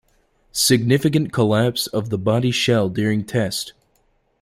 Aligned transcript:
Significant 0.51 1.31
collapse 1.31 1.85
of 1.85 2.09
the 2.09 2.17
body 2.17 2.49
shell 2.49 2.89
during 2.89 3.23
test. 3.23 3.73